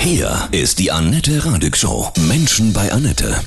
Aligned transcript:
Hier 0.00 0.48
ist 0.50 0.78
die 0.78 0.90
Annette 0.90 1.44
Radig 1.44 1.76
Show. 1.76 2.10
Menschen 2.26 2.72
bei 2.72 2.90
Annette. 2.90 3.38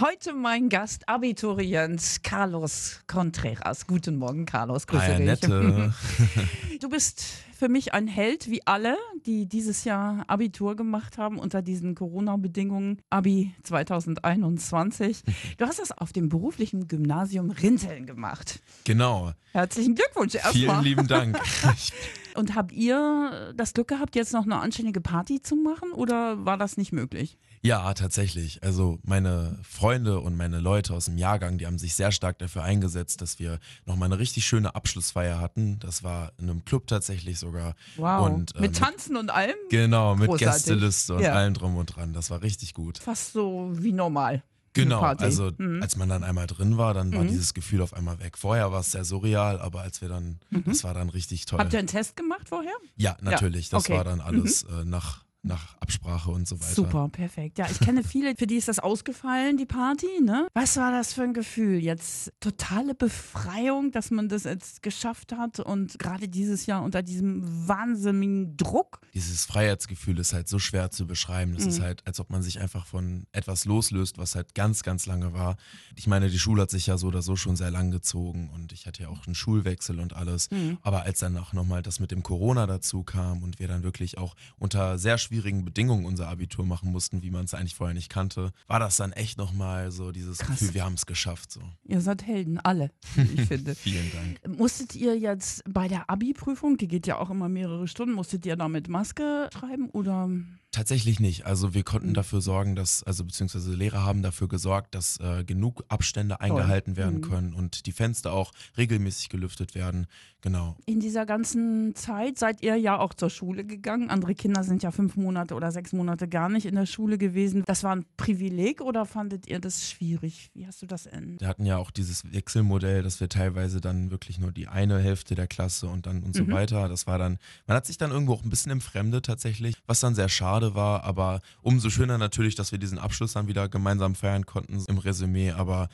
Heute 0.00 0.32
mein 0.32 0.68
Gast, 0.68 1.08
Abiturient 1.08 2.00
Carlos 2.22 3.00
Contreras. 3.08 3.88
Guten 3.88 4.16
Morgen, 4.16 4.46
Carlos. 4.46 4.86
Grüße 4.86 5.02
Hi, 5.02 5.16
dich. 5.16 5.44
Annette. 5.44 5.92
Du 6.80 6.88
bist 6.88 7.24
für 7.60 7.68
mich 7.68 7.92
ein 7.92 8.08
Held, 8.08 8.50
wie 8.50 8.66
alle, 8.66 8.96
die 9.26 9.44
dieses 9.44 9.84
Jahr 9.84 10.24
Abitur 10.28 10.76
gemacht 10.76 11.18
haben 11.18 11.38
unter 11.38 11.60
diesen 11.60 11.94
Corona-Bedingungen. 11.94 13.02
Abi 13.10 13.54
2021. 13.64 15.22
Du 15.58 15.66
hast 15.66 15.78
das 15.78 15.92
auf 15.92 16.14
dem 16.14 16.30
beruflichen 16.30 16.88
Gymnasium 16.88 17.50
Rinteln 17.50 18.06
gemacht. 18.06 18.60
Genau. 18.84 19.32
Herzlichen 19.52 19.94
Glückwunsch 19.94 20.32
Vielen 20.32 20.44
erstmal. 20.44 20.84
lieben 20.84 21.06
Dank. 21.06 21.38
Und 22.34 22.54
habt 22.54 22.72
ihr 22.72 23.52
das 23.56 23.74
Glück 23.74 23.88
gehabt, 23.88 24.16
jetzt 24.16 24.32
noch 24.32 24.44
eine 24.44 24.56
anständige 24.56 25.00
Party 25.00 25.42
zu 25.42 25.56
machen 25.56 25.92
oder 25.92 26.44
war 26.44 26.56
das 26.56 26.76
nicht 26.76 26.92
möglich? 26.92 27.36
Ja, 27.62 27.92
tatsächlich. 27.92 28.62
Also 28.62 28.98
meine 29.02 29.58
Freunde 29.62 30.20
und 30.20 30.36
meine 30.36 30.60
Leute 30.60 30.94
aus 30.94 31.06
dem 31.06 31.18
Jahrgang, 31.18 31.58
die 31.58 31.66
haben 31.66 31.78
sich 31.78 31.94
sehr 31.94 32.10
stark 32.12 32.38
dafür 32.38 32.62
eingesetzt, 32.62 33.20
dass 33.20 33.38
wir 33.38 33.58
nochmal 33.84 34.06
eine 34.06 34.18
richtig 34.18 34.46
schöne 34.46 34.74
Abschlussfeier 34.74 35.40
hatten. 35.40 35.78
Das 35.80 36.02
war 36.02 36.32
in 36.38 36.48
einem 36.48 36.64
Club 36.64 36.86
tatsächlich 36.86 37.38
sogar. 37.50 37.74
Wow. 37.96 38.26
Und, 38.26 38.54
äh, 38.56 38.60
mit 38.60 38.76
Tanzen 38.76 39.16
und 39.16 39.30
allem? 39.30 39.56
Genau, 39.70 40.14
mit 40.16 40.28
Großartig. 40.28 40.64
Gästeliste 40.64 41.14
und 41.16 41.22
Ja. 41.22 41.32
allem 41.34 41.54
drum 41.54 41.76
und 41.76 41.86
dran. 41.86 42.12
Das 42.12 42.30
war 42.30 42.42
richtig 42.42 42.74
gut. 42.74 42.98
Fast 42.98 43.32
so 43.32 43.70
wie 43.72 43.92
normal. 43.92 44.42
Genau, 44.72 45.00
also 45.00 45.50
Mhm. 45.58 45.82
als 45.82 45.96
man 45.96 46.08
dann 46.08 46.22
einmal 46.22 46.46
drin 46.46 46.78
war, 46.78 46.94
dann 46.94 47.12
war 47.12 47.24
Mhm. 47.24 47.28
dieses 47.28 47.54
Gefühl 47.54 47.82
auf 47.82 47.92
einmal 47.92 48.20
weg. 48.20 48.38
Vorher 48.38 48.70
war 48.70 48.80
es 48.80 48.92
sehr 48.92 49.04
surreal, 49.04 49.60
aber 49.60 49.80
als 49.80 50.00
wir 50.00 50.08
dann, 50.08 50.38
das 50.64 50.84
war 50.84 50.94
dann 50.94 51.08
richtig 51.08 51.44
toll. 51.46 51.56
Mhm. 51.58 51.62
Habt 51.62 51.72
ihr 51.72 51.78
einen 51.80 51.88
Test 51.88 52.16
gemacht 52.16 52.48
vorher? 52.48 52.72
ja, 52.96 53.16
natürlich. 53.20 53.68
Das 53.68 53.82
okay. 53.84 53.94
Mhm. 53.94 53.96
war 53.96 54.04
dann 54.04 54.20
alles 54.20 54.62
äh, 54.62 54.84
nach, 54.84 55.24
nach 55.42 55.76
Absprache 55.80 56.30
und 56.30 56.46
so 56.46 56.60
weiter. 56.60 56.74
Super, 56.74 57.08
perfekt. 57.08 57.58
Ja, 57.58 57.66
ich 57.70 57.80
kenne 57.80 58.04
viele, 58.04 58.36
für 58.36 58.46
die 58.46 58.56
ist 58.56 58.68
das 58.68 58.78
ausgefallen, 58.78 59.56
die 59.56 59.64
Party, 59.66 60.06
ne? 60.22 60.46
Was 60.54 60.76
war 60.76 60.92
das 60.92 61.14
für 61.14 61.22
ein 61.22 61.32
Gefühl? 61.34 61.78
Jetzt 61.78 62.32
totale 62.40 62.94
Befreiung, 62.94 63.90
dass 63.90 64.10
man 64.10 64.28
das 64.28 64.44
jetzt 64.44 64.82
geschafft 64.82 65.32
hat 65.32 65.60
und 65.60 65.98
gerade 65.98 66.28
dieses 66.28 66.66
Jahr 66.66 66.82
unter 66.82 67.02
diesem 67.02 67.66
wahnsinnigen 67.68 68.56
Druck. 68.56 69.00
dieses 69.14 69.44
Freiheitsgefühl 69.46 70.18
ist 70.20 70.32
halt 70.34 70.48
so 70.48 70.58
schwer 70.58 70.90
zu 70.90 71.06
beschreiben. 71.06 71.54
Es 71.56 71.64
Mhm. 71.64 71.68
ist 71.70 71.80
halt, 71.80 72.06
als 72.06 72.20
ob 72.20 72.30
man 72.30 72.42
sich 72.42 72.60
einfach 72.60 72.86
von 72.86 73.26
etwas 73.32 73.64
loslöst, 73.64 74.18
was 74.18 74.34
halt 74.36 74.54
ganz, 74.54 74.82
ganz 74.82 75.06
lange 75.06 75.32
war. 75.32 75.56
Ich 75.96 76.06
meine, 76.06 76.28
die 76.30 76.38
Schule 76.38 76.62
hat 76.62 76.70
sich 76.70 76.86
ja 76.86 76.96
so 76.96 77.08
oder 77.08 77.22
so 77.22 77.34
schon 77.34 77.56
sehr 77.56 77.70
lang 77.70 77.90
gezogen 77.90 78.50
und 78.50 78.72
ich 78.72 78.86
hatte 78.86 79.02
ja 79.02 79.08
auch 79.08 79.26
einen 79.26 79.34
Schulwechsel 79.34 79.98
und 80.00 80.14
alles. 80.14 80.50
Mhm. 80.50 80.78
Aber 80.82 81.02
als 81.02 81.18
dann 81.20 81.36
auch 81.38 81.52
nochmal 81.52 81.82
das 81.82 81.98
mit 81.98 82.10
dem 82.12 82.22
Corona 82.22 82.66
dazu 82.66 83.02
kam 83.02 83.42
und 83.42 83.58
wir 83.58 83.66
dann 83.68 83.82
wirklich 83.82 84.16
auch 84.18 84.36
unter 84.58 84.98
sehr 84.98 85.18
schwierigen 85.30 85.64
Bedingungen 85.64 86.06
unser 86.06 86.28
Abitur 86.28 86.66
machen 86.66 86.90
mussten, 86.90 87.22
wie 87.22 87.30
man 87.30 87.44
es 87.44 87.54
eigentlich 87.54 87.76
vorher 87.76 87.94
nicht 87.94 88.10
kannte, 88.10 88.52
war 88.66 88.80
das 88.80 88.96
dann 88.96 89.12
echt 89.12 89.38
nochmal 89.38 89.92
so 89.92 90.10
dieses 90.10 90.38
Krass. 90.38 90.58
Gefühl, 90.58 90.74
wir 90.74 90.84
haben 90.84 90.94
es 90.94 91.06
geschafft. 91.06 91.52
So. 91.52 91.60
Ihr 91.84 92.00
seid 92.00 92.26
Helden, 92.26 92.58
alle, 92.58 92.90
ich 93.16 93.42
finde. 93.46 93.76
Vielen 93.76 94.10
Dank. 94.12 94.58
Musstet 94.58 94.96
ihr 94.96 95.16
jetzt 95.16 95.62
bei 95.68 95.86
der 95.86 96.10
Abi-Prüfung, 96.10 96.78
die 96.78 96.88
geht 96.88 97.06
ja 97.06 97.16
auch 97.18 97.30
immer 97.30 97.48
mehrere 97.48 97.86
Stunden, 97.86 98.14
musstet 98.14 98.44
ihr 98.44 98.56
da 98.56 98.68
mit 98.68 98.88
Maske 98.88 99.48
schreiben 99.52 99.88
oder? 99.90 100.28
Tatsächlich 100.72 101.18
nicht. 101.18 101.46
Also 101.46 101.74
wir 101.74 101.82
konnten 101.82 102.10
Mhm. 102.10 102.14
dafür 102.14 102.40
sorgen, 102.40 102.76
dass, 102.76 103.02
also 103.02 103.24
beziehungsweise 103.24 103.72
Lehrer 103.74 104.04
haben 104.04 104.22
dafür 104.22 104.46
gesorgt, 104.46 104.94
dass 104.94 105.18
äh, 105.18 105.42
genug 105.44 105.82
Abstände 105.88 106.40
eingehalten 106.40 106.96
werden 106.96 107.16
Mhm. 107.16 107.20
können 107.22 107.54
und 107.54 107.86
die 107.86 107.92
Fenster 107.92 108.32
auch 108.32 108.52
regelmäßig 108.76 109.30
gelüftet 109.30 109.74
werden. 109.74 110.06
Genau. 110.42 110.76
In 110.86 111.00
dieser 111.00 111.26
ganzen 111.26 111.94
Zeit 111.96 112.38
seid 112.38 112.62
ihr 112.62 112.76
ja 112.76 112.98
auch 112.98 113.12
zur 113.12 113.28
Schule 113.28 113.64
gegangen. 113.64 114.08
Andere 114.08 114.34
Kinder 114.34 114.62
sind 114.64 114.82
ja 114.82 114.90
fünf 114.90 115.16
Monate 115.16 115.54
oder 115.54 115.70
sechs 115.72 115.92
Monate 115.92 116.28
gar 116.28 116.48
nicht 116.48 116.64
in 116.66 116.76
der 116.76 116.86
Schule 116.86 117.18
gewesen. 117.18 117.62
Das 117.66 117.82
war 117.84 117.94
ein 117.94 118.06
Privileg 118.16 118.80
oder 118.80 119.04
fandet 119.06 119.48
ihr 119.48 119.58
das 119.58 119.90
schwierig? 119.90 120.50
Wie 120.54 120.66
hast 120.66 120.80
du 120.80 120.86
das 120.86 121.04
in? 121.04 121.38
Wir 121.40 121.48
hatten 121.48 121.66
ja 121.66 121.76
auch 121.78 121.90
dieses 121.90 122.32
Wechselmodell, 122.32 123.02
dass 123.02 123.20
wir 123.20 123.28
teilweise 123.28 123.80
dann 123.82 124.10
wirklich 124.10 124.38
nur 124.38 124.52
die 124.52 124.68
eine 124.68 124.98
Hälfte 125.00 125.34
der 125.34 125.46
Klasse 125.48 125.88
und 125.88 126.06
dann 126.06 126.22
und 126.22 126.34
so 126.34 126.44
Mhm. 126.44 126.52
weiter. 126.52 126.88
Das 126.88 127.06
war 127.06 127.18
dann, 127.18 127.38
man 127.66 127.76
hat 127.76 127.84
sich 127.86 127.98
dann 127.98 128.10
irgendwo 128.12 128.32
auch 128.34 128.44
ein 128.44 128.50
bisschen 128.50 128.72
entfremdet 128.72 129.26
tatsächlich, 129.26 129.76
was 129.86 130.00
dann 130.00 130.14
sehr 130.14 130.28
schade 130.30 130.59
war, 130.74 131.04
aber 131.04 131.40
umso 131.62 131.90
schöner 131.90 132.18
natürlich, 132.18 132.54
dass 132.54 132.72
wir 132.72 132.78
diesen 132.78 132.98
Abschluss 132.98 133.32
dann 133.34 133.48
wieder 133.48 133.68
gemeinsam 133.68 134.14
feiern 134.14 134.46
konnten 134.46 134.84
im 134.86 134.98
Resümee, 134.98 135.50
aber 135.52 135.88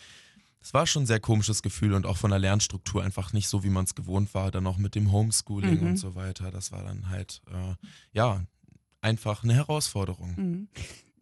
es 0.61 0.75
war 0.75 0.87
schon 0.87 1.05
ein 1.05 1.07
sehr 1.07 1.21
komisches 1.21 1.63
Gefühl 1.63 1.93
und 1.95 2.07
auch 2.07 2.17
von 2.17 2.31
der 2.31 2.41
Lernstruktur 2.41 3.03
einfach 3.05 3.33
nicht 3.33 3.49
so, 3.49 3.63
wie 3.63 3.71
man 3.71 3.85
es 3.85 3.95
gewohnt 3.95 4.35
war, 4.35 4.51
dann 4.51 4.67
auch 4.67 4.79
mit 4.79 4.95
dem 4.97 5.13
Homeschooling 5.13 5.81
Mhm. 5.81 5.87
und 5.91 5.97
so 5.97 6.15
weiter. 6.17 6.51
Das 6.51 6.73
war 6.73 6.83
dann 6.83 7.09
halt, 7.09 7.41
äh, 7.53 7.75
ja, 8.13 8.43
einfach 9.01 9.45
eine 9.45 9.55
Herausforderung. 9.55 10.35
Mhm. 10.37 10.69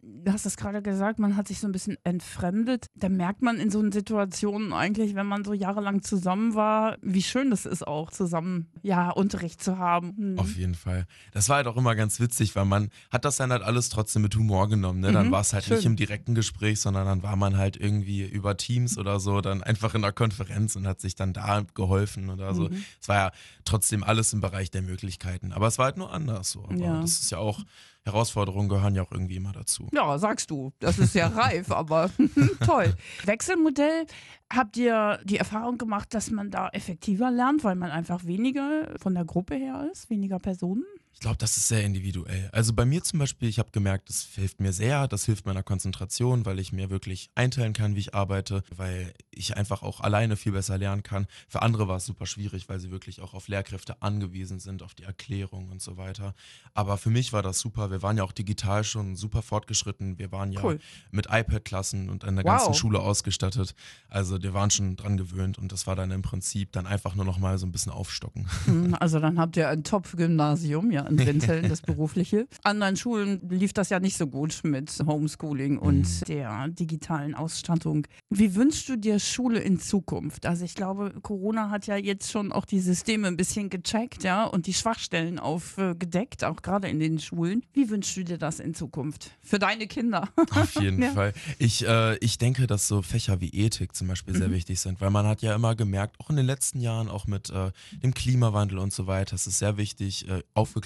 Du 0.07 0.31
hast 0.31 0.45
es 0.45 0.55
gerade 0.55 0.83
gesagt, 0.83 1.17
man 1.17 1.35
hat 1.35 1.47
sich 1.47 1.59
so 1.59 1.67
ein 1.67 1.71
bisschen 1.71 1.97
entfremdet. 2.03 2.85
Da 2.95 3.09
merkt 3.09 3.41
man 3.41 3.57
in 3.59 3.71
so 3.71 3.81
Situationen 3.91 4.71
eigentlich, 4.71 5.15
wenn 5.15 5.25
man 5.25 5.43
so 5.43 5.51
jahrelang 5.53 6.03
zusammen 6.03 6.53
war, 6.53 6.97
wie 7.01 7.23
schön 7.23 7.51
es 7.51 7.65
ist 7.65 7.87
auch 7.87 8.11
zusammen, 8.11 8.67
ja, 8.83 9.09
Unterricht 9.09 9.63
zu 9.63 9.79
haben. 9.79 10.13
Mhm. 10.33 10.39
Auf 10.39 10.55
jeden 10.57 10.75
Fall. 10.75 11.07
Das 11.31 11.49
war 11.49 11.55
halt 11.57 11.65
auch 11.67 11.75
immer 11.75 11.95
ganz 11.95 12.19
witzig, 12.19 12.55
weil 12.55 12.65
man 12.65 12.89
hat 13.11 13.25
das 13.25 13.37
dann 13.37 13.51
halt 13.51 13.63
alles 13.63 13.89
trotzdem 13.89 14.21
mit 14.21 14.35
Humor 14.35 14.69
genommen. 14.69 14.99
Ne? 14.99 15.11
Dann 15.11 15.27
Mhm, 15.27 15.31
war 15.31 15.41
es 15.41 15.53
halt 15.53 15.63
schön. 15.65 15.77
nicht 15.77 15.85
im 15.87 15.95
direkten 15.95 16.35
Gespräch, 16.35 16.81
sondern 16.81 17.07
dann 17.07 17.23
war 17.23 17.35
man 17.35 17.57
halt 17.57 17.75
irgendwie 17.75 18.23
über 18.25 18.57
Teams 18.57 18.99
oder 18.99 19.19
so 19.19 19.41
dann 19.41 19.63
einfach 19.63 19.95
in 19.95 20.03
einer 20.03 20.13
Konferenz 20.13 20.75
und 20.75 20.85
hat 20.85 21.01
sich 21.01 21.15
dann 21.15 21.33
da 21.33 21.61
geholfen 21.73 22.29
oder 22.29 22.53
so. 22.53 22.69
Mhm. 22.69 22.85
Es 23.01 23.07
war 23.09 23.15
ja 23.15 23.31
trotzdem 23.63 24.03
alles 24.03 24.33
im 24.33 24.41
Bereich 24.41 24.69
der 24.69 24.83
Möglichkeiten. 24.83 25.51
Aber 25.51 25.65
es 25.65 25.79
war 25.79 25.85
halt 25.85 25.97
nur 25.97 26.13
anders 26.13 26.51
so. 26.51 26.63
Aber 26.65 26.75
Ja. 26.77 27.01
das 27.01 27.21
ist 27.21 27.31
ja 27.31 27.39
auch, 27.39 27.61
Herausforderungen 28.03 28.69
gehören 28.69 28.93
ja 28.93 29.01
auch 29.01 29.11
irgendwie 29.11 29.35
immer 29.35 29.51
dazu. 29.51 29.87
Ja, 29.95 30.17
sagst 30.17 30.51
du. 30.51 30.71
Das 30.79 30.99
ist 30.99 31.15
ja 31.15 31.27
reif, 31.35 31.71
aber 31.71 32.09
toll. 32.65 32.93
Wechselmodell, 33.23 34.05
habt 34.53 34.77
ihr 34.77 35.19
die 35.23 35.37
Erfahrung 35.37 35.77
gemacht, 35.77 36.13
dass 36.13 36.29
man 36.31 36.51
da 36.51 36.69
effektiver 36.69 37.31
lernt, 37.31 37.63
weil 37.63 37.75
man 37.75 37.91
einfach 37.91 38.25
weniger 38.25 38.93
von 38.99 39.13
der 39.13 39.25
Gruppe 39.25 39.55
her 39.55 39.87
ist, 39.91 40.09
weniger 40.09 40.39
Personen? 40.39 40.83
Ich 41.15 41.21
glaube, 41.21 41.37
das 41.37 41.55
ist 41.57 41.69
sehr 41.69 41.83
individuell. 41.83 42.49
Also 42.51 42.73
bei 42.73 42.85
mir 42.85 43.01
zum 43.01 43.19
Beispiel, 43.19 43.47
ich 43.47 43.57
habe 43.57 43.71
gemerkt, 43.71 44.09
das 44.09 44.27
hilft 44.35 44.59
mir 44.59 44.73
sehr, 44.73 45.07
das 45.07 45.23
hilft 45.25 45.45
meiner 45.45 45.63
Konzentration, 45.63 46.45
weil 46.45 46.59
ich 46.59 46.73
mir 46.73 46.89
wirklich 46.89 47.29
einteilen 47.35 47.71
kann, 47.71 47.95
wie 47.95 47.99
ich 48.01 48.13
arbeite, 48.13 48.63
weil 48.75 49.13
ich 49.31 49.55
einfach 49.55 49.81
auch 49.81 50.01
alleine 50.01 50.35
viel 50.35 50.51
besser 50.51 50.77
lernen 50.77 51.03
kann. 51.03 51.25
Für 51.47 51.61
andere 51.61 51.87
war 51.87 51.95
es 51.97 52.05
super 52.05 52.25
schwierig, 52.25 52.67
weil 52.67 52.79
sie 52.79 52.91
wirklich 52.91 53.21
auch 53.21 53.33
auf 53.33 53.47
Lehrkräfte 53.47 54.01
angewiesen 54.01 54.59
sind, 54.59 54.83
auf 54.83 54.93
die 54.93 55.03
Erklärung 55.03 55.69
und 55.69 55.81
so 55.81 55.95
weiter. 55.97 56.35
Aber 56.73 56.97
für 56.97 57.09
mich 57.09 57.31
war 57.31 57.41
das 57.41 57.59
super. 57.59 57.89
Wir 57.91 58.01
waren 58.01 58.17
ja 58.17 58.23
auch 58.25 58.33
digital 58.33 58.83
schon 58.83 59.15
super 59.15 59.41
fortgeschritten. 59.41 60.19
Wir 60.19 60.33
waren 60.33 60.51
ja 60.51 60.61
Cool. 60.63 60.79
mit 61.11 61.27
iPad-Klassen 61.31 62.09
und 62.09 62.25
an 62.25 62.35
der 62.35 62.43
Wow. 62.45 62.51
ganzen 62.57 62.73
Schule 62.73 62.99
ausgestattet. 62.99 63.73
Also 64.09 64.43
wir 64.43 64.53
waren 64.53 64.69
schon 64.69 64.97
dran 64.97 65.15
gewöhnt 65.15 65.57
und 65.57 65.71
das 65.71 65.87
war 65.87 65.95
dann 65.95 66.11
im 66.11 66.21
Prinzip 66.21 66.73
dann 66.73 66.85
einfach 66.85 67.15
nur 67.15 67.25
noch 67.25 67.39
mal 67.39 67.57
so 67.57 67.65
ein 67.65 67.71
bisschen 67.71 67.93
aufstocken. 67.93 68.47
Hm, 68.65 68.95
Also 68.99 69.19
dann 69.21 69.39
habt 69.39 69.55
ihr 69.55 69.69
ein 69.69 69.83
Top-Gymnasium, 69.85 70.91
ja, 70.91 71.04
in 71.09 71.19
Rinteln, 71.19 71.69
das 71.69 71.81
berufliche. 71.81 72.47
Anderen 72.63 72.95
Schulen 72.97 73.41
lief 73.49 73.73
das 73.73 73.89
ja 73.89 73.99
nicht 73.99 74.17
so 74.17 74.27
gut 74.27 74.59
mit 74.63 74.91
Homeschooling 75.05 75.77
und 75.77 76.27
der 76.27 76.67
digitalen 76.69 77.35
Ausstattung. 77.35 78.07
Wie 78.29 78.55
wünschst 78.55 78.89
du 78.89 78.95
dir 78.97 79.19
Schule 79.19 79.59
in 79.59 79.79
Zukunft? 79.79 80.45
Also 80.45 80.65
ich 80.65 80.75
glaube, 80.75 81.13
Corona 81.21 81.69
hat 81.69 81.87
ja 81.87 81.95
jetzt 81.95 82.31
schon 82.31 82.51
auch 82.51 82.65
die 82.65 82.79
Systeme 82.79 83.27
ein 83.27 83.37
bisschen 83.37 83.69
gecheckt, 83.69 84.23
ja, 84.23 84.45
und 84.45 84.67
die 84.67 84.73
Schwachstellen 84.73 85.39
aufgedeckt, 85.39 86.43
auch 86.43 86.61
gerade 86.61 86.87
in 86.87 86.99
den 86.99 87.19
Schulen. 87.19 87.63
Wie 87.73 87.89
wünschst 87.89 88.15
du 88.17 88.23
dir 88.23 88.37
das 88.37 88.59
in 88.59 88.73
Zukunft? 88.73 89.31
Für 89.41 89.59
deine 89.59 89.87
Kinder? 89.87 90.29
Auf 90.51 90.79
jeden 90.81 90.95
Ja. 91.05 91.11
Fall. 91.11 91.33
Ich, 91.59 91.85
äh, 91.87 92.17
ich 92.17 92.37
denke, 92.37 92.65
dass 92.67 92.87
so 92.87 93.01
Fächer 93.01 93.41
wie 93.41 93.49
Ethik 93.49 93.95
zum 93.95 94.07
Beispiel 94.07 94.33
Mhm. 94.33 94.37
sehr 94.39 94.51
wichtig 94.51 94.79
sind, 94.79 95.01
weil 95.01 95.11
man 95.11 95.27
hat 95.27 95.41
ja 95.41 95.53
immer 95.55 95.75
gemerkt, 95.75 96.19
auch 96.19 96.29
in 96.29 96.35
den 96.35 96.45
letzten 96.45 96.79
Jahren, 96.79 97.09
auch 97.09 97.27
mit 97.27 97.49
äh, 97.51 97.71
dem 98.01 98.13
Klimawandel 98.13 98.79
und 98.79 98.91
so 98.93 99.05
weiter, 99.07 99.35
es 99.35 99.45
ist 99.45 99.59
sehr 99.59 99.77
wichtig, 99.77 100.27
äh, 100.27 100.41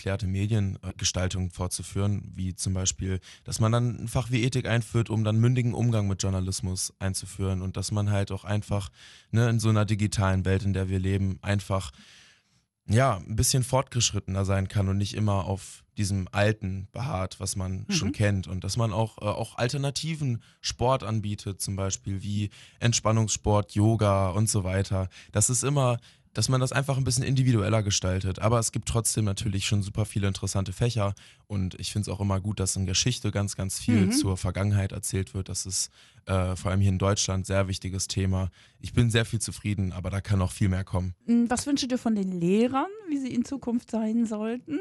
aufgeklärte 0.10 0.28
Mediengestaltung 0.28 1.52
vorzuführen, 1.52 2.32
wie 2.36 2.56
zum 2.56 2.74
Beispiel, 2.74 3.20
dass 3.44 3.60
man 3.60 3.72
dann 3.72 4.04
ein 4.04 4.08
Fach 4.08 4.32
wie 4.32 4.44
Ethik 4.44 4.66
einführt, 4.68 5.10
um 5.10 5.24
dann 5.24 5.40
mündigen 5.40 5.74
Umgang 5.74 6.08
mit 6.08 6.24
Journalismus 6.24 6.94
einzuführen 7.00 7.62
und 7.62 7.78
dass 7.78 7.92
man 7.92 8.10
halt 8.10 8.32
auch 8.32 8.44
einfach 8.44 8.90
ne, 9.32 9.50
in 9.50 9.60
so 9.60 9.70
einer 9.70 9.86
digitalen 9.86 10.46
Welt, 10.46 10.64
in 10.64 10.74
der 10.74 10.90
wir 10.90 11.00
leben, 11.00 11.38
einfach 11.42 11.92
ja, 12.92 13.18
ein 13.18 13.36
bisschen 13.36 13.64
fortgeschrittener 13.64 14.46
sein 14.46 14.68
kann 14.68 14.90
und 14.90 14.98
nicht 14.98 15.14
immer 15.14 15.46
auf 15.46 15.84
diesem 15.96 16.28
Alten 16.32 16.88
beharrt, 16.92 17.40
was 17.40 17.56
man 17.56 17.86
Mhm. 17.88 17.94
schon 17.94 18.12
kennt. 18.14 18.48
Und 18.48 18.64
dass 18.64 18.78
man 18.78 18.92
auch, 18.94 19.20
äh, 19.20 19.26
auch 19.26 19.60
alternativen 19.60 20.42
Sport 20.60 21.04
anbietet, 21.04 21.62
zum 21.62 21.76
Beispiel 21.76 22.24
wie 22.24 22.50
Entspannungssport, 22.80 23.76
Yoga 23.76 24.30
und 24.30 24.50
so 24.50 24.64
weiter. 24.64 25.08
Das 25.32 25.52
ist 25.52 25.64
immer, 25.64 26.00
dass 26.40 26.48
man 26.48 26.62
das 26.62 26.72
einfach 26.72 26.96
ein 26.98 27.04
bisschen 27.04 27.26
individueller 27.26 27.84
gestaltet. 27.84 28.40
Aber 28.40 28.60
es 28.60 28.72
gibt 28.72 28.88
trotzdem 28.88 29.26
natürlich 29.26 29.66
schon 29.66 29.84
super 29.84 30.06
viele 30.06 30.26
interessante 30.26 30.72
Fächer. 30.72 31.14
Und 31.48 31.78
ich 31.78 31.92
finde 31.92 32.10
es 32.10 32.16
auch 32.16 32.22
immer 32.22 32.40
gut, 32.40 32.62
dass 32.62 32.78
in 32.78 32.86
Geschichte 32.86 33.30
ganz, 33.32 33.58
ganz 33.58 33.78
viel 33.78 34.06
Mhm. 34.06 34.12
zur 34.14 34.38
Vergangenheit 34.38 34.94
erzählt 34.94 35.34
wird. 35.34 35.50
Das 35.50 35.66
ist 35.66 35.90
äh, 36.28 36.56
vor 36.56 36.72
allem 36.72 36.80
hier 36.80 36.92
in 36.94 36.98
Deutschland 36.98 37.46
sehr 37.46 37.68
wichtiges 37.68 38.08
Thema. 38.08 38.52
Ich 38.80 38.94
bin 38.94 39.10
sehr 39.12 39.26
viel 39.26 39.42
zufrieden, 39.42 39.92
aber 39.92 40.10
da 40.10 40.22
kann 40.22 40.40
noch 40.40 40.54
viel 40.54 40.70
mehr 40.70 40.86
kommen. 40.86 41.14
Hm, 41.26 41.50
Was 41.50 41.68
wünschst 41.68 41.84
du 41.84 41.88
dir 41.90 41.98
von 41.98 42.16
den 42.16 42.32
Lehrern, 42.32 42.88
wie 43.10 43.18
sie 43.18 43.34
in 43.34 43.44
Zukunft 43.44 43.92
sein 43.92 44.26
sollten? 44.26 44.80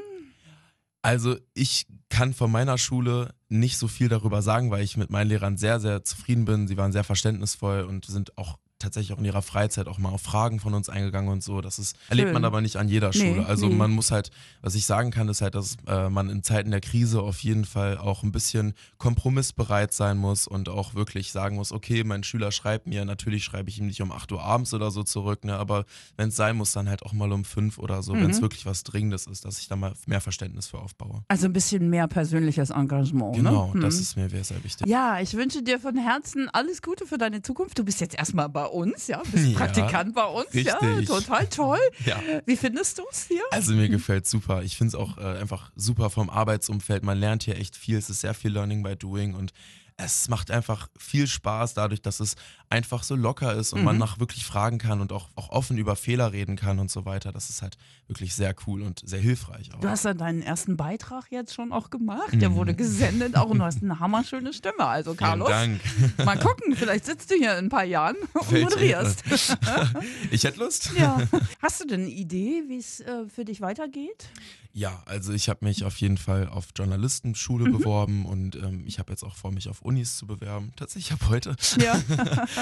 Also 1.02 1.38
ich 1.54 1.86
kann 2.08 2.34
von 2.34 2.52
meiner 2.52 2.78
Schule 2.78 3.34
nicht 3.48 3.78
so 3.78 3.88
viel 3.88 4.08
darüber 4.08 4.42
sagen, 4.42 4.70
weil 4.70 4.84
ich 4.84 4.96
mit 4.96 5.10
meinen 5.10 5.26
Lehrern 5.28 5.56
sehr, 5.56 5.80
sehr 5.80 6.04
zufrieden 6.04 6.44
bin. 6.44 6.68
Sie 6.68 6.76
waren 6.76 6.92
sehr 6.92 7.02
verständnisvoll 7.02 7.80
und 7.82 8.04
sind 8.06 8.38
auch 8.38 8.58
tatsächlich 8.78 9.12
auch 9.14 9.18
in 9.18 9.24
ihrer 9.24 9.42
Freizeit 9.42 9.88
auch 9.88 9.98
mal 9.98 10.10
auf 10.10 10.22
Fragen 10.22 10.60
von 10.60 10.74
uns 10.74 10.88
eingegangen 10.88 11.30
und 11.30 11.42
so. 11.42 11.60
Das 11.60 11.78
ist, 11.78 11.96
erlebt 12.08 12.32
man 12.32 12.44
aber 12.44 12.60
nicht 12.60 12.76
an 12.76 12.88
jeder 12.88 13.12
Schule. 13.12 13.40
Nee, 13.40 13.44
also 13.44 13.68
nee. 13.68 13.74
man 13.74 13.90
muss 13.90 14.10
halt, 14.10 14.30
was 14.62 14.74
ich 14.74 14.86
sagen 14.86 15.10
kann, 15.10 15.28
ist 15.28 15.40
halt, 15.42 15.54
dass 15.54 15.76
äh, 15.86 16.08
man 16.08 16.30
in 16.30 16.42
Zeiten 16.42 16.70
der 16.70 16.80
Krise 16.80 17.20
auf 17.22 17.40
jeden 17.40 17.64
Fall 17.64 17.98
auch 17.98 18.22
ein 18.22 18.32
bisschen 18.32 18.74
kompromissbereit 19.18 19.92
sein 19.92 20.16
muss 20.16 20.46
und 20.46 20.68
auch 20.68 20.94
wirklich 20.94 21.32
sagen 21.32 21.56
muss, 21.56 21.72
okay, 21.72 22.04
mein 22.04 22.22
Schüler 22.22 22.52
schreibt 22.52 22.86
mir, 22.86 23.04
natürlich 23.04 23.44
schreibe 23.44 23.68
ich 23.68 23.78
ihm 23.78 23.86
nicht 23.86 24.00
um 24.00 24.12
8 24.12 24.30
Uhr 24.32 24.42
abends 24.42 24.72
oder 24.72 24.90
so 24.90 25.02
zurück, 25.02 25.44
ne, 25.44 25.56
aber 25.56 25.84
wenn 26.16 26.28
es 26.28 26.36
sein 26.36 26.56
muss, 26.56 26.72
dann 26.72 26.88
halt 26.88 27.02
auch 27.02 27.12
mal 27.12 27.32
um 27.32 27.44
5 27.44 27.78
oder 27.78 28.02
so, 28.02 28.14
wenn 28.14 28.30
es 28.30 28.38
Mhm. 28.38 28.42
wirklich 28.42 28.64
was 28.66 28.84
Dringendes 28.84 29.26
ist, 29.26 29.44
dass 29.44 29.58
ich 29.58 29.68
da 29.68 29.76
mal 29.76 29.92
mehr 30.06 30.20
Verständnis 30.20 30.68
für 30.68 30.78
aufbaue. 30.78 31.24
Also 31.28 31.46
ein 31.46 31.52
bisschen 31.52 31.90
mehr 31.90 32.06
persönliches 32.06 32.70
Engagement. 32.70 33.34
Genau, 33.34 33.74
ne? 33.74 33.80
das 33.80 33.94
Hm. 33.94 34.00
ist 34.02 34.16
mir 34.16 34.28
sehr, 34.30 34.44
sehr 34.44 34.62
wichtig. 34.62 34.86
Ja, 34.86 35.20
ich 35.20 35.34
wünsche 35.34 35.62
dir 35.62 35.80
von 35.80 35.96
Herzen 35.96 36.48
alles 36.52 36.80
Gute 36.82 37.06
für 37.06 37.18
deine 37.18 37.42
Zukunft. 37.42 37.78
Du 37.78 37.84
bist 37.84 38.00
jetzt 38.00 38.14
erstmal 38.16 38.48
bei 38.48 38.67
uns, 38.68 39.06
ja, 39.06 39.22
bist 39.30 39.46
Ja, 39.46 39.58
Praktikant 39.58 40.14
bei 40.14 40.24
uns, 40.24 40.52
ja, 40.52 40.76
richtig. 40.76 41.08
total 41.08 41.46
toll. 41.48 41.78
Ja. 42.04 42.20
Wie 42.46 42.56
findest 42.56 42.98
du 42.98 43.02
es 43.10 43.26
hier? 43.26 43.42
Also 43.50 43.72
mir 43.74 43.88
gefällt 43.88 44.26
super. 44.26 44.62
Ich 44.62 44.76
finde 44.76 44.88
es 44.88 44.94
auch 44.94 45.18
äh, 45.18 45.38
einfach 45.38 45.70
super 45.76 46.10
vom 46.10 46.30
Arbeitsumfeld. 46.30 47.02
Man 47.02 47.18
lernt 47.18 47.42
hier 47.42 47.56
echt 47.56 47.76
viel. 47.76 47.98
Es 47.98 48.10
ist 48.10 48.20
sehr 48.20 48.34
viel 48.34 48.52
Learning 48.52 48.82
by 48.82 48.96
Doing 48.96 49.34
und 49.34 49.52
es 49.96 50.28
macht 50.28 50.50
einfach 50.52 50.88
viel 50.96 51.26
Spaß 51.26 51.74
dadurch, 51.74 52.00
dass 52.00 52.20
es 52.20 52.36
einfach 52.70 53.02
so 53.02 53.16
locker 53.16 53.54
ist 53.54 53.72
und 53.72 53.82
man 53.82 53.94
Mhm. 53.96 54.00
nach 54.00 54.18
wirklich 54.20 54.44
fragen 54.44 54.78
kann 54.78 55.00
und 55.00 55.12
auch, 55.12 55.28
auch 55.36 55.48
offen 55.50 55.78
über 55.78 55.96
Fehler 55.96 56.32
reden 56.32 56.56
kann 56.56 56.78
und 56.78 56.90
so 56.90 57.04
weiter. 57.06 57.32
Das 57.32 57.48
ist 57.48 57.62
halt 57.62 57.78
wirklich 58.08 58.34
sehr 58.34 58.54
cool 58.66 58.82
und 58.82 59.00
sehr 59.04 59.20
hilfreich. 59.20 59.72
Auch. 59.74 59.80
Du 59.80 59.88
hast 59.88 60.04
ja 60.04 60.12
deinen 60.14 60.42
ersten 60.42 60.76
Beitrag 60.76 61.30
jetzt 61.30 61.54
schon 61.54 61.72
auch 61.72 61.88
gemacht. 61.90 62.32
Der 62.32 62.54
wurde 62.54 62.74
gesendet 62.74 63.36
auch 63.36 63.48
und 63.50 63.58
du 63.58 63.64
hast 63.64 63.82
eine 63.82 63.98
hammerschöne 64.00 64.52
Stimme. 64.52 64.84
Also 64.84 65.12
Mhm. 65.12 65.16
Vielen 65.16 65.28
Carlos, 65.28 65.48
Dank. 65.48 65.80
mal 66.24 66.38
gucken, 66.38 66.76
vielleicht 66.76 67.06
sitzt 67.06 67.30
du 67.30 67.36
hier 67.36 67.52
in 67.58 67.66
ein 67.66 67.68
paar 67.70 67.84
Jahren 67.84 68.16
und 68.34 68.52
moderierst. 68.52 69.22
ich 70.30 70.44
hätte 70.44 70.58
Lust. 70.60 70.90
Ja. 70.96 71.18
Hast 71.62 71.80
du 71.80 71.86
denn 71.86 72.02
eine 72.02 72.10
Idee, 72.10 72.64
wie 72.68 72.78
es 72.78 73.00
äh, 73.00 73.26
für 73.34 73.44
dich 73.44 73.60
weitergeht? 73.60 74.28
Ja, 74.74 75.02
also 75.06 75.32
ich 75.32 75.48
habe 75.48 75.64
mich 75.64 75.84
auf 75.84 75.96
jeden 75.96 76.18
Fall 76.18 76.48
auf 76.48 76.68
Journalistenschule 76.76 77.64
Mhm. 77.68 77.72
beworben 77.78 78.26
und 78.26 78.54
ähm, 78.56 78.84
ich 78.86 78.98
habe 78.98 79.10
jetzt 79.12 79.24
auch 79.24 79.34
vor, 79.34 79.50
mich 79.50 79.68
auf 79.68 79.80
Unis 79.82 80.16
zu 80.18 80.26
bewerben. 80.26 80.72
Tatsächlich 80.76 81.12
ab 81.12 81.28
heute. 81.28 81.56
Ja. 81.80 81.98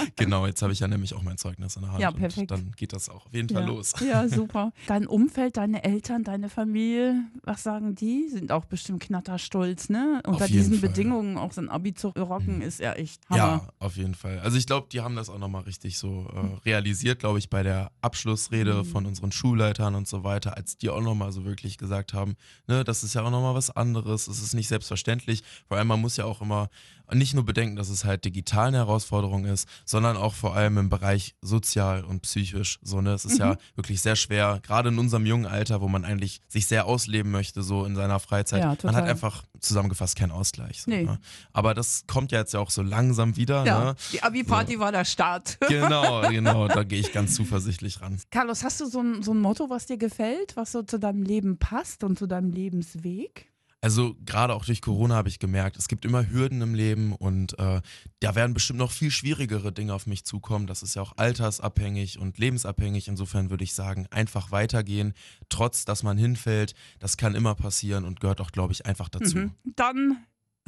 genau, 0.16 0.46
jetzt 0.46 0.62
habe 0.62 0.72
ich 0.72 0.80
ja 0.80 0.88
nämlich 0.88 1.14
auch 1.14 1.22
mein 1.22 1.38
Zeugnis 1.38 1.76
in 1.76 1.82
der 1.82 1.92
Hand 1.92 2.00
Ja, 2.00 2.10
perfekt. 2.10 2.50
dann 2.50 2.72
geht 2.76 2.92
das 2.92 3.08
auch 3.08 3.26
auf 3.26 3.34
jeden 3.34 3.48
Fall 3.48 3.62
ja. 3.62 3.68
los. 3.68 3.94
Ja, 4.06 4.28
super. 4.28 4.72
Dein 4.86 5.06
Umfeld, 5.06 5.56
deine 5.56 5.84
Eltern, 5.84 6.24
deine 6.24 6.48
Familie, 6.48 7.24
was 7.42 7.62
sagen 7.62 7.94
die? 7.94 8.28
Sind 8.28 8.52
auch 8.52 8.64
bestimmt 8.64 9.02
knatterstolz, 9.02 9.88
ne? 9.88 10.20
Unter 10.26 10.44
Auf 10.44 10.50
diesen. 10.50 10.80
Bedingungen 10.80 11.38
auch 11.38 11.52
so 11.52 11.60
ein 11.60 11.68
Abi 11.68 11.94
zu 11.94 12.08
rocken, 12.08 12.60
ist 12.62 12.80
ja 12.80 12.92
echt 12.92 13.22
Hammer. 13.28 13.38
Ja, 13.38 13.68
auf 13.78 13.96
jeden 13.96 14.14
Fall. 14.14 14.38
Also 14.40 14.56
ich 14.58 14.66
glaube, 14.66 14.88
die 14.92 15.00
haben 15.00 15.16
das 15.16 15.30
auch 15.30 15.38
nochmal 15.38 15.62
richtig 15.62 15.98
so 15.98 16.26
äh, 16.32 16.68
realisiert, 16.68 17.18
glaube 17.18 17.38
ich, 17.38 17.50
bei 17.50 17.62
der 17.62 17.90
Abschlussrede 18.02 18.74
Mhm. 18.82 18.84
von 18.84 19.06
unseren 19.06 19.32
Schulleitern 19.32 19.94
und 19.94 20.06
so 20.08 20.24
weiter, 20.24 20.56
als 20.56 20.76
die 20.76 20.90
auch 20.90 21.00
nochmal 21.00 21.32
so 21.32 21.44
wirklich 21.44 21.78
gesagt 21.78 22.12
haben, 22.14 22.34
ne, 22.66 22.84
das 22.84 23.04
ist 23.04 23.14
ja 23.14 23.22
auch 23.22 23.30
nochmal 23.30 23.54
was 23.54 23.70
anderes, 23.70 24.26
es 24.28 24.42
ist 24.42 24.54
nicht 24.54 24.68
selbstverständlich. 24.68 25.42
Vor 25.68 25.76
allem, 25.76 25.86
man 25.88 26.00
muss 26.00 26.16
ja 26.16 26.24
auch 26.24 26.40
immer 26.40 26.68
nicht 27.12 27.34
nur 27.34 27.44
bedenken, 27.44 27.76
dass 27.76 27.88
es 27.88 28.04
halt 28.04 28.24
digital 28.24 28.68
eine 28.68 28.78
Herausforderung 28.78 29.44
ist, 29.44 29.68
sondern 29.84 30.16
auch 30.16 30.34
vor 30.34 30.54
allem 30.56 30.78
im 30.78 30.88
Bereich 30.88 31.34
sozial 31.40 32.04
und 32.04 32.22
psychisch. 32.22 32.78
So, 32.82 33.00
ne? 33.00 33.12
Es 33.12 33.24
ist 33.24 33.34
Mhm. 33.34 33.40
ja 33.40 33.56
wirklich 33.74 34.00
sehr 34.00 34.16
schwer, 34.16 34.60
gerade 34.62 34.88
in 34.88 34.98
unserem 34.98 35.26
jungen 35.26 35.46
Alter, 35.46 35.80
wo 35.80 35.88
man 35.88 36.04
eigentlich 36.04 36.40
sich 36.48 36.66
sehr 36.66 36.86
ausleben 36.86 37.30
möchte, 37.30 37.62
so 37.62 37.84
in 37.84 37.94
seiner 37.94 38.18
Freizeit. 38.20 38.60
Ja, 38.62 38.76
man 38.82 38.96
hat 38.96 39.04
einfach 39.04 39.44
zusammengefasst 39.60 40.16
keinen 40.16 40.32
Ausgleich. 40.32 40.82
So, 40.82 40.90
Nee. 40.90 41.04
ne? 41.04 41.18
Aber 41.52 41.74
das 41.74 42.04
kommt 42.06 42.32
ja 42.32 42.40
jetzt 42.40 42.52
ja 42.54 42.60
auch 42.60 42.70
so 42.70 42.82
langsam 42.82 43.36
wieder. 43.36 43.64
Ja, 43.64 43.84
Ne? 43.84 43.94
die 44.12 44.22
Abi-Party 44.22 44.78
war 44.78 44.92
der 44.92 45.04
Start. 45.04 45.58
Genau, 45.68 46.22
genau, 46.30 46.68
da 46.68 46.82
gehe 46.84 47.00
ich 47.00 47.12
ganz 47.12 47.34
zuversichtlich 47.34 48.00
ran. 48.00 48.18
Carlos, 48.30 48.64
hast 48.64 48.80
du 48.80 48.86
so 48.86 49.00
ein, 49.00 49.22
so 49.22 49.32
ein 49.32 49.40
Motto, 49.40 49.70
was 49.70 49.86
dir 49.86 49.96
gefällt, 49.98 50.56
was 50.56 50.72
so 50.72 50.82
zu 50.82 50.98
deinem 50.98 51.22
Leben 51.22 51.58
passt 51.58 52.02
und 52.04 52.18
zu 52.18 52.26
deinem 52.26 52.50
Lebensweg? 52.50 53.50
Also 53.86 54.16
gerade 54.24 54.52
auch 54.52 54.64
durch 54.64 54.82
Corona 54.82 55.14
habe 55.14 55.28
ich 55.28 55.38
gemerkt, 55.38 55.76
es 55.76 55.86
gibt 55.86 56.04
immer 56.04 56.28
Hürden 56.28 56.60
im 56.60 56.74
Leben 56.74 57.12
und 57.12 57.56
äh, 57.60 57.80
da 58.18 58.34
werden 58.34 58.52
bestimmt 58.52 58.80
noch 58.80 58.90
viel 58.90 59.12
schwierigere 59.12 59.70
Dinge 59.70 59.94
auf 59.94 60.08
mich 60.08 60.24
zukommen. 60.24 60.66
Das 60.66 60.82
ist 60.82 60.96
ja 60.96 61.02
auch 61.02 61.12
altersabhängig 61.18 62.18
und 62.18 62.36
lebensabhängig. 62.36 63.06
Insofern 63.06 63.48
würde 63.48 63.62
ich 63.62 63.74
sagen, 63.74 64.08
einfach 64.10 64.50
weitergehen, 64.50 65.14
trotz 65.50 65.84
dass 65.84 66.02
man 66.02 66.18
hinfällt. 66.18 66.74
Das 66.98 67.16
kann 67.16 67.36
immer 67.36 67.54
passieren 67.54 68.04
und 68.04 68.18
gehört 68.18 68.40
auch, 68.40 68.50
glaube 68.50 68.72
ich, 68.72 68.86
einfach 68.86 69.08
dazu. 69.08 69.38
Mhm. 69.38 69.52
Dann 69.76 70.16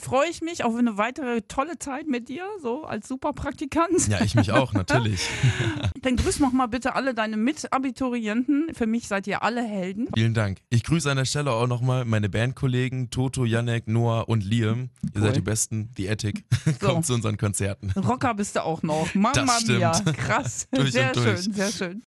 freue 0.01 0.29
ich 0.31 0.41
mich 0.43 0.65
auf 0.65 0.75
eine 0.77 0.97
weitere 0.97 1.43
tolle 1.43 1.79
Zeit 1.79 2.07
mit 2.07 2.29
dir, 2.29 2.45
so 2.63 2.85
als 2.85 3.09
Superpraktikant. 3.09 4.09
Ja, 4.09 4.21
ich 4.23 4.35
mich 4.35 4.53
auch, 4.53 4.73
natürlich. 4.73 5.29
Dann 6.03 6.17
grüß 6.17 6.41
noch 6.41 6.53
mal 6.53 6.67
bitte 6.67 6.95
alle 6.95 7.15
deine 7.15 7.37
Mitabiturienten. 7.37 8.69
Für 8.75 8.87
mich 8.87 9.09
seid 9.09 9.27
ihr 9.27 9.43
alle 9.43 9.63
Helden. 9.63 10.09
Vielen 10.15 10.35
Dank. 10.35 10.59
Ich 10.71 10.85
grüße 10.85 11.11
an 11.11 11.17
der 11.17 11.25
Stelle 11.25 11.53
auch 11.53 11.67
nochmal 11.67 12.05
meine 12.05 12.29
Bandkollegen 12.29 13.11
Toto, 13.11 13.45
Janek, 13.45 13.89
Noah 13.89 14.29
und 14.29 14.45
Liam. 14.45 14.91
Ihr 15.03 15.11
Cool. 15.17 15.23
seid 15.23 15.37
die 15.37 15.41
Besten, 15.41 15.91
die 15.97 16.07
Ethic. 16.07 16.45
So. 16.65 16.73
Kommt 16.87 17.07
zu 17.07 17.15
unseren 17.15 17.37
Konzerten. 17.37 17.91
Rocker 17.97 18.35
bist 18.35 18.57
du 18.57 18.65
auch 18.65 18.83
noch. 18.83 19.13
Mama 19.15 19.33
Das 19.35 19.61
stimmt. 19.63 19.79
mia. 19.79 19.93
Krass. 20.13 20.69
Durch 20.75 20.93
sehr 20.93 21.09
und 21.09 21.17
durch. 21.17 21.43
schön, 21.43 21.53
sehr 21.53 21.73
schön. 21.73 22.03